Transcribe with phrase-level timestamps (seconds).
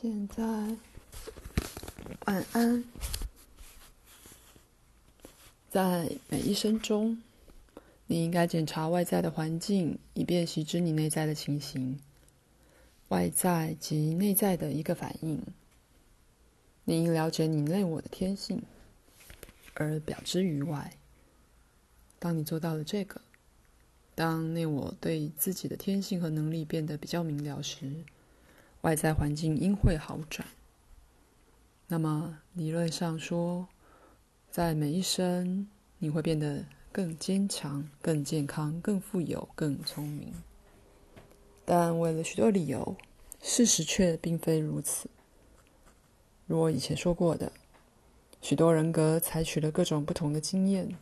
[0.00, 0.44] 现在，
[2.26, 2.84] 晚安。
[5.68, 7.20] 在每一生中，
[8.06, 11.98] 你应该检查外在的环境，以便习知你内在的情形。
[13.08, 15.42] 外在及内在的一个反应。
[16.84, 18.62] 你应了解你内我的天性，
[19.74, 20.92] 而表之于外。
[22.20, 23.20] 当你做到了这个，
[24.14, 27.90] 当内我对自己的天性和能力变得比较明了时，
[28.88, 30.48] 外在环境应会好转。
[31.88, 33.68] 那么，理论上说，
[34.50, 40.32] 在每一生，你会变得更坚强、更健康、更富有、更聪明。
[41.66, 42.96] 但为了许多理由，
[43.42, 45.10] 事实却并非如此。
[46.46, 47.52] 如我以前说过的，
[48.40, 50.96] 许多人格采取了各种不同的经验，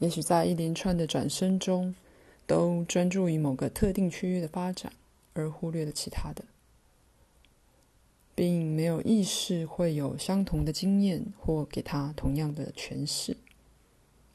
[0.00, 1.94] 也许在一连串的转生中，
[2.44, 4.92] 都专注于某个特定区域的发展，
[5.34, 6.44] 而忽略了其他的。
[8.40, 13.36] 并没有意识会有相同的经验或给他同样的诠释，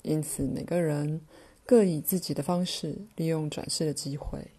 [0.03, 1.21] 因此每个人
[1.65, 4.51] 各以自己的方式利用转世的机会。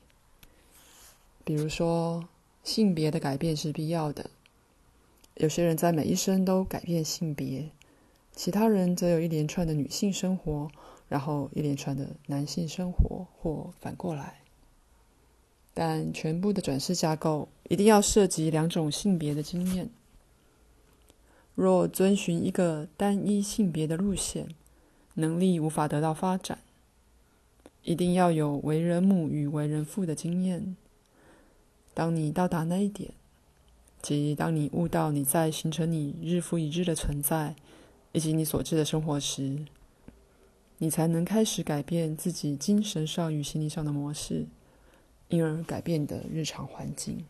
[1.45, 2.29] 比如说，
[2.65, 4.31] 性别的改变是必要的，
[5.37, 7.71] 有些人在每一生都改变性别，
[8.35, 10.69] 其他人则有一连串的女性生活，
[11.09, 14.41] 然后一连串的男性生活，或反过来。
[15.73, 19.91] 但全部的转世架构一定要涉及两种性别的经验。
[21.55, 24.49] 若遵循一个单一性别的路线，
[25.15, 26.59] 能力无法得到发展。
[27.83, 30.77] 一定要有为人母与为人父的经验。
[31.95, 33.13] 当你到达那一点，
[34.03, 37.55] 即当你悟到你在形成你日复一日的存在，
[38.13, 39.65] 以及你所知的生活时，
[40.79, 44.47] 你才能开始改变自己精神上与心理上的模式。
[45.29, 47.25] 因而改变的日常环境。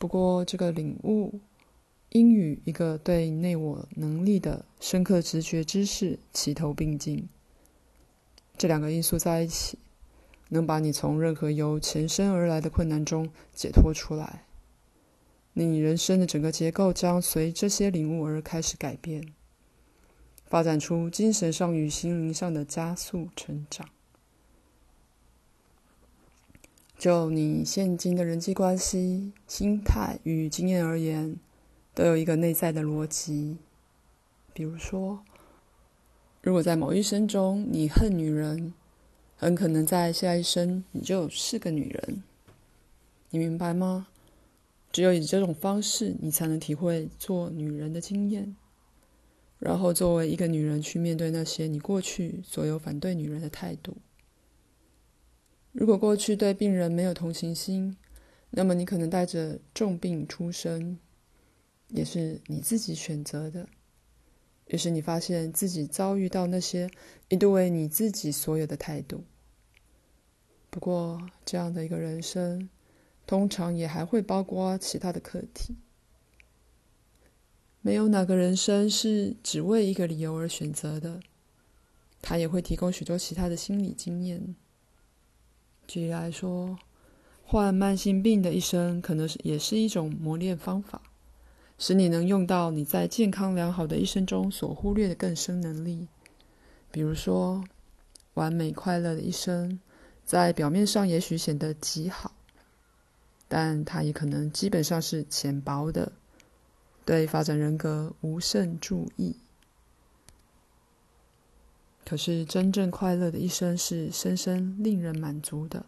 [0.00, 1.38] 不过，这个领悟
[2.08, 7.28] 应与一个对内我能力的深刻直觉知识齐头并进。
[8.56, 9.78] 这两个因素在一起，
[10.48, 14.46] 能把你从任何由前生而来的困难中解脱出来。
[15.52, 19.22] 你人生的整个结构将随这些领悟而开始改变，
[20.46, 23.86] 发展出精神上与心灵上的加速成长。
[27.00, 31.34] 就你现今的人际关系、心态与经验而言，
[31.94, 33.56] 都有一个内在的逻辑。
[34.52, 35.24] 比如说，
[36.42, 38.74] 如果在某一生中你恨女人，
[39.34, 42.22] 很可能在下一生你就是个女人。
[43.30, 44.08] 你明白吗？
[44.92, 48.54] 只有以这种方式，你才能体会做女人的经验，
[49.58, 53.96] 然后作为一个女人去面对那些你过去所有反对女人的态度。
[55.72, 57.96] 如果过去对病人没有同情心，
[58.50, 60.98] 那么你可能带着重病出生，
[61.88, 63.68] 也是你自己选择的。
[64.66, 66.88] 于是你发现自己遭遇到那些
[67.28, 69.24] 一度为你自己所有的态度。
[70.70, 72.68] 不过，这样的一个人生，
[73.26, 75.76] 通常也还会包括其他的课题。
[77.80, 81.20] 没有哪个人生是只为一个理由而选择的，
[82.20, 84.54] 他也会提供许多其他的心理经验。
[85.90, 86.78] 举例来说，
[87.42, 91.02] 患慢性病的一生，可能是也是一种磨练方法，
[91.78, 96.06] 使你能用到你在健康良好的一生中所忽略的更深能力。
[96.92, 97.64] 比如说，
[98.34, 99.80] 完美快乐的一生，
[100.24, 102.30] 在表面上也许显得极好，
[103.48, 106.12] 但它也可能基本上是浅薄的，
[107.04, 109.34] 对发展人格无甚助益。
[112.10, 115.86] 可是，真正快乐的一生是深深令人满足的，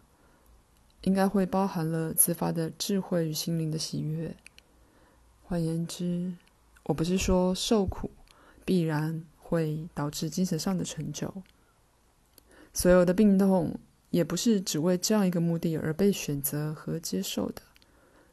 [1.01, 4.33] 应该会包含了自发的智慧与心灵的喜悦。
[5.43, 6.31] 换言之，
[6.83, 8.09] 我不是说受苦
[8.63, 11.43] 必然会导致精神上的成就，
[12.73, 13.77] 所有的病痛
[14.09, 17.61] 也不是只为这样一个目的而被选择和接受的，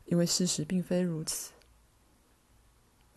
[0.05, 1.51] 因为事实并非如此。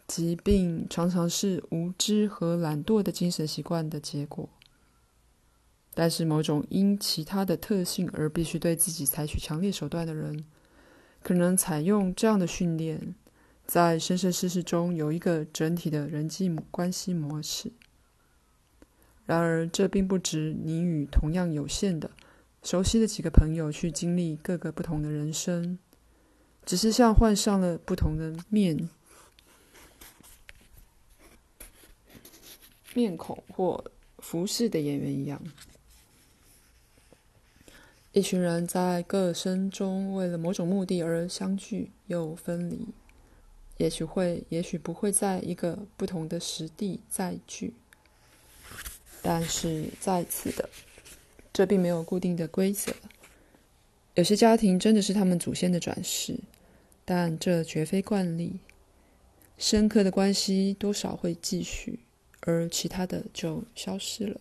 [0.07, 4.49] 疾病常常是无知和懒惰的精神习惯的结果。
[5.95, 10.43] 但是，某种因其他的特性而必须对自己采取强烈手段的人，
[11.21, 13.13] 可能采用这样的训练，
[13.67, 17.71] 在生生世世中有一个整体的人际关系模式。
[19.25, 22.09] 然而，这并不指你与同样有限的、
[22.63, 25.77] 熟悉的几个朋友去经历各个不同的人生，
[26.65, 28.89] 只是像换上了不同的面
[32.95, 33.83] 面孔或
[34.17, 35.39] 服饰的演员一样。
[38.13, 42.87] 一群人在各生中为了某种目的而相聚又分离，
[43.77, 47.73] 也许会，也许不会在一个不同的时地再聚。
[49.23, 50.69] 但是再次的，
[51.51, 52.93] 这并没有固定的规则。
[54.13, 56.39] 有些家庭真的是他们祖先的转世，
[57.03, 58.59] 但这绝非惯例。
[59.57, 61.97] 深刻的关系多少会继续，
[62.41, 64.39] 而其他的就消失了。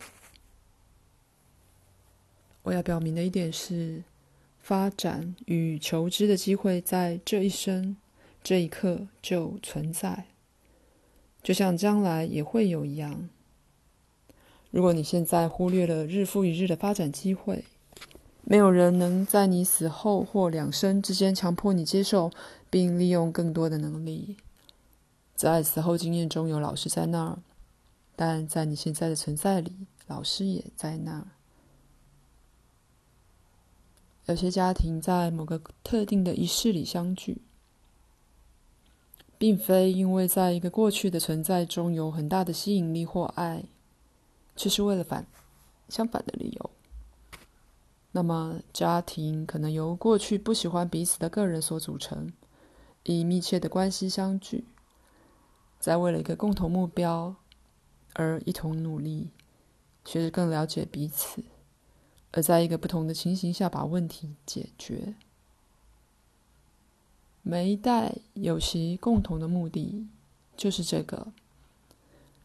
[2.63, 4.03] 我要表明的一点是，
[4.61, 7.97] 发展与求知的机会在这一生、
[8.43, 10.27] 这一刻就存在，
[11.43, 13.29] 就像将来也会有一样。
[14.71, 17.65] 如果你现在忽略了日复一日的发展机会，
[18.45, 22.31] 没有人能在你死后或两生之间强迫你接受
[22.71, 24.37] 并利用更多的能力。
[25.35, 27.39] 在死后经验中有老师在那儿，
[28.15, 29.73] 但在你现在的存在里，
[30.07, 31.27] 老师也在那儿。
[34.27, 37.43] 有些家庭在某个特定的仪式里相聚，
[39.37, 43.65] 并非因为在一个过去的存在中有很大的吸引力或爱，
[44.55, 45.27] 却是为了反
[45.89, 46.71] 相反的理由。
[48.13, 52.33] 那么，家庭可能由过去不喜欢彼此的个人所组成，
[53.03, 54.65] 以密切的关系相聚，
[55.81, 57.35] 在为了一个共同目标
[58.13, 59.31] 而一同努力，
[60.05, 61.43] 学着更了解彼此。
[62.33, 65.15] 而在一个不同的情形下把问题解决。
[67.43, 70.07] 每一代有其共同的目的，
[70.57, 71.33] 就是这个：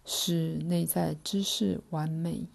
[0.03, 2.47] 使内在知识完美，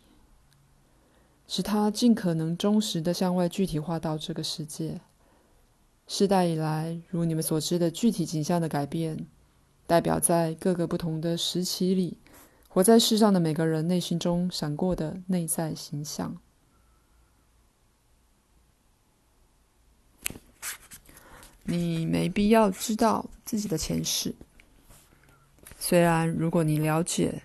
[1.46, 5.00] 使它尽可能忠实地向外具体化到这个世界。
[6.08, 9.25] 世代以来，如你们所知的具体景象的改变，
[9.87, 12.19] 代表在各个不同的时期里，
[12.69, 16.37] 活在世上的每个人内心中闪过的内在形象。
[21.64, 24.34] 你没必要知道自己的前世。
[25.78, 27.42] 虽然，如果你了解，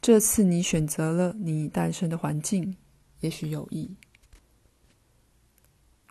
[0.00, 2.76] 这次你选择了你诞生的环境，
[3.20, 3.96] 也许有益。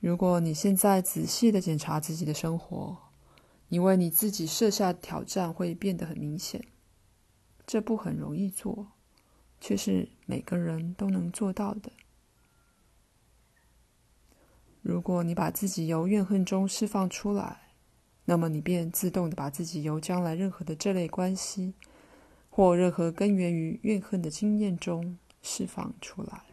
[0.02, 2.98] 如果你现在仔细的检查自己的生活，
[3.70, 6.64] 你为你自己设下的挑战会变得很明显。
[7.66, 8.88] 这不很容易做，
[9.60, 11.92] 却是每个人都能做到的。
[14.88, 17.72] 如果你把自己由怨恨中释放出来，
[18.26, 21.74] 那么你便自动地把自己由将来任何的这类关系，
[22.52, 26.44] 或任何根源于怨恨的经验中释放出来。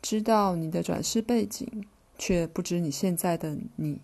[0.00, 1.84] 知道你的转世背景，
[2.16, 4.00] 却不知你现在的你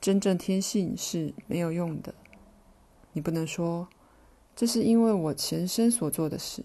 [0.00, 2.12] 真正天性是没有用的。
[3.12, 3.86] 你不能说，
[4.56, 6.64] 这是因为我前生所做的事，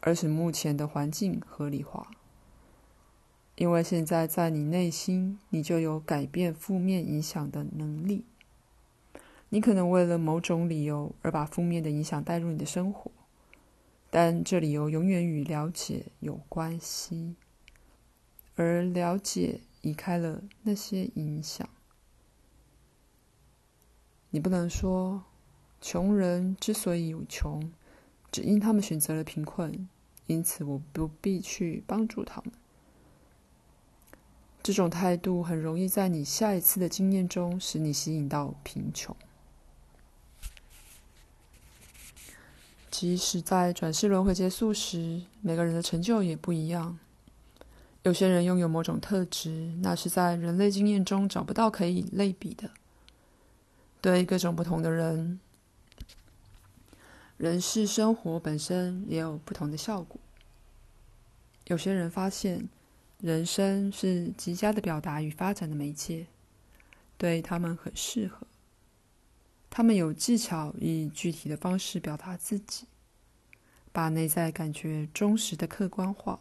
[0.00, 2.10] 而使目前的环境合理化。
[3.56, 8.24] 因为现在在你内心，你就有改变负面影响的能力。
[9.48, 13.10] 你可能为了某种理由而把负面的影响带入你的生活，
[14.10, 17.34] 但这理由永远与了解有关系，
[18.56, 21.66] 而了解移开了那些影响。
[24.30, 25.24] 你不能说，
[25.80, 27.72] 穷人之所以有穷，
[28.30, 29.88] 只因他们选择了贫困，
[30.26, 32.52] 因此我不必去帮助他们。
[34.66, 39.14] 这种态度很容易在你下一次的经验中使你吸引到贫穷。
[42.90, 46.98] 即使在转世轮回结束时，每个人的成就也不一样。
[48.02, 52.68] 有些人拥有某种特质，那是在人类经验中找不到可以类比的。
[54.00, 55.38] 对各种不同的人，
[57.36, 60.20] 人世生活本身也有不同的效果。
[61.68, 62.68] 有些人发现，
[63.18, 66.26] 人生是极佳的表达与发展的媒介，
[67.16, 68.46] 对他们很适合。
[69.70, 72.86] 他们有技巧以具体的方式表达自己，
[73.90, 76.40] 把内在感觉忠实的客观化。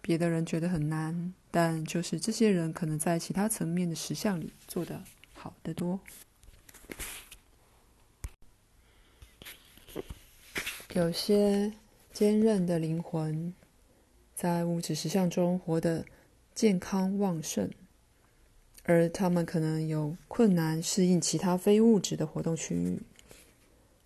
[0.00, 5.02] 别的人觉得很难，但就是这些人可能在其他层面的实相里做得
[5.34, 5.98] 好得多。
[10.94, 11.72] 有些
[12.12, 13.52] 坚韧的灵魂。
[14.44, 16.04] 在物质实相中活得
[16.54, 17.70] 健康旺盛，
[18.82, 23.00] 而他们可能有困难适应其他非物质的活动区域。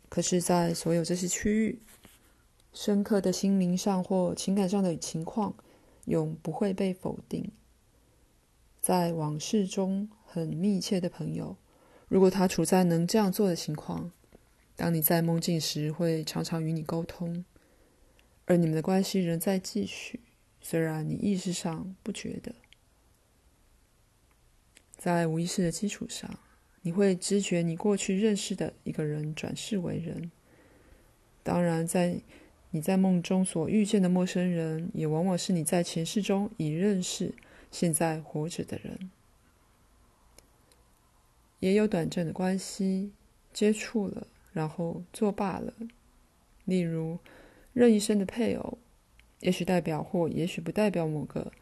[0.09, 1.80] 可是，在所有这些区域，
[2.73, 5.52] 深刻的心灵上或情感上的情况
[6.04, 7.50] 永不会被否定。
[8.80, 11.57] 在往事中很密切的朋友，
[12.07, 14.12] 如果他处在能这样做的情况，
[14.76, 17.45] 当你在梦境时，会常常与你沟通。
[18.45, 20.21] 而你们的关系仍在继续，
[20.60, 22.54] 虽然你意识上不觉得。
[24.96, 26.38] 在无意识的基础上，
[26.82, 30.30] 你会知觉你过去认识的一个人转世为人。
[31.42, 32.20] 当然，在
[32.70, 37.34] 你在梦中所遇见的陌生人，也往往是你在前世中已认识、
[37.70, 39.10] 现在活着的人。
[41.60, 43.12] 也有短暂的关系，
[43.52, 45.72] 接触了，然后作罢了。
[46.64, 47.18] 例如，
[47.72, 48.78] 任一生的配偶，
[49.40, 51.52] 也许代表或也许不代表某个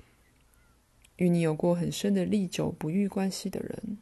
[1.17, 3.99] 与你有过很深的历久不愈关系的人。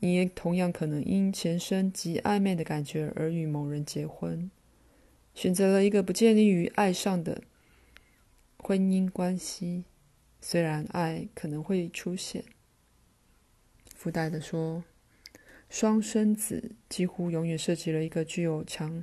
[0.00, 4.50] 你也同样可能因前生极暧昧的感觉而与某人结婚，
[5.34, 7.42] 选择了一个不建立于爱上的
[8.58, 9.84] 婚姻关系。
[10.40, 12.44] 虽然爱可能会出现。
[13.94, 14.84] 附带的说，
[15.70, 19.02] 双生子几乎永远涉及了一个具有强、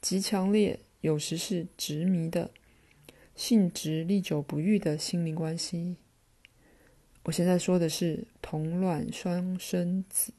[0.00, 2.50] 极强烈，有时是执迷的
[3.40, 5.96] 性质、历久不愈的心灵关系。
[7.22, 10.34] 我现在说的是同卵双生子、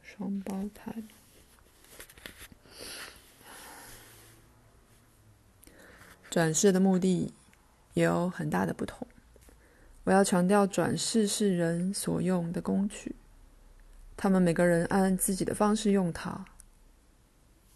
[0.00, 0.94] 双胞胎。
[6.30, 7.32] 转世的目的
[7.94, 9.04] 也有很大的不同。
[10.04, 13.12] 我要强调，转世是人所用的工具，
[14.16, 16.46] 他们每个人按自己的方式用它。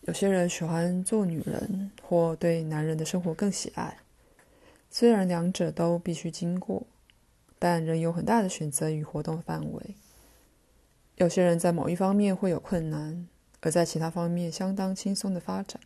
[0.02, 3.98] 有些人喜欢做女人，或对男人的生活更喜爱。
[4.90, 6.84] 虽然两者都必须经过，
[7.58, 9.94] 但仍有很大的选择与活动范围。
[11.16, 13.28] 有些人在某一方面会有困难，
[13.60, 15.80] 而在其他方面相当轻松的发展，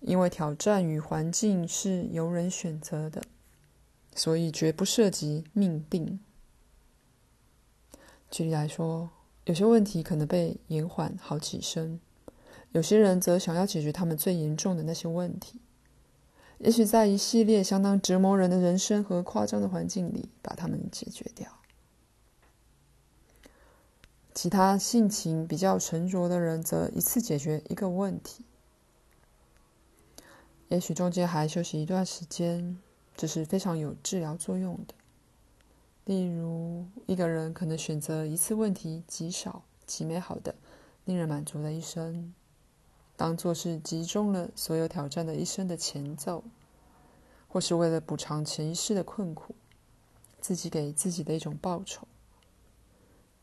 [0.00, 3.22] 因为挑战与环境是由人选择的。
[4.14, 6.20] 所以绝不涉及命定。
[8.30, 9.08] 举例来说，
[9.46, 11.98] 有些问题可能被延缓好几生，
[12.72, 15.60] 有些人则想要解决他们最严重的那些问题。
[16.58, 21.48] 也许在一系列相当折磨人的人生和夸张的环境里，把他们解决掉。
[24.34, 28.44] 其他性情比较沉着的人，则一次解决一个问题。
[30.68, 32.78] 也许中间还休息一段时间。
[33.14, 34.94] 这是非常有治疗作用的。
[36.06, 40.54] 例如，一个人可能选择一次问题极少、极美好的、
[41.04, 42.32] 令人满足的一生，
[43.16, 46.42] 当做是集中了所有挑战的一生的前奏，
[47.48, 49.54] 或是为了补偿前一世的困苦，
[50.40, 52.06] 自己给自己的一种报酬。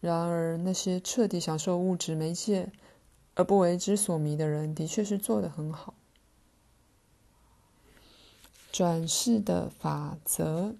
[0.01, 2.71] 然而，那些彻底享受物质媒介
[3.35, 5.93] 而不为之所迷的人，的确是做得很好。
[8.71, 10.75] 转世的法则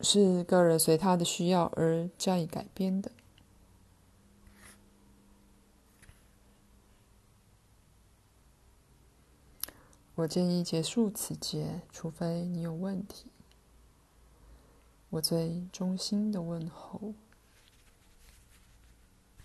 [0.00, 3.10] 是个人随他的需要而加以改编的。
[10.22, 13.26] 我建议结束此节，除非你有问题。
[15.10, 17.12] 我最衷心的问候。